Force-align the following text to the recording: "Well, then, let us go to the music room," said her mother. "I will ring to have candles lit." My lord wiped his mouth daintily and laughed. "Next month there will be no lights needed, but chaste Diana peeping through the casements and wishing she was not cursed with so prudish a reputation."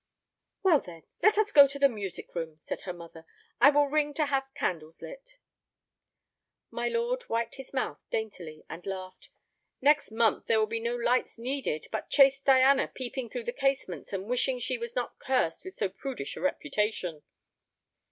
"Well, 0.63 0.79
then, 0.79 1.03
let 1.21 1.37
us 1.37 1.51
go 1.51 1.67
to 1.67 1.77
the 1.77 1.87
music 1.87 2.33
room," 2.33 2.57
said 2.57 2.81
her 2.81 2.91
mother. 2.91 3.23
"I 3.59 3.69
will 3.69 3.85
ring 3.87 4.15
to 4.15 4.25
have 4.25 4.51
candles 4.55 5.03
lit." 5.03 5.37
My 6.71 6.87
lord 6.87 7.29
wiped 7.29 7.57
his 7.57 7.71
mouth 7.71 8.03
daintily 8.09 8.63
and 8.67 8.83
laughed. 8.87 9.29
"Next 9.79 10.09
month 10.09 10.47
there 10.47 10.57
will 10.57 10.65
be 10.65 10.79
no 10.79 10.95
lights 10.95 11.37
needed, 11.37 11.85
but 11.91 12.09
chaste 12.09 12.45
Diana 12.45 12.87
peeping 12.87 13.29
through 13.29 13.43
the 13.43 13.53
casements 13.53 14.11
and 14.11 14.25
wishing 14.25 14.57
she 14.57 14.79
was 14.79 14.95
not 14.95 15.19
cursed 15.19 15.63
with 15.63 15.75
so 15.75 15.87
prudish 15.87 16.35
a 16.35 16.41
reputation." 16.41 17.21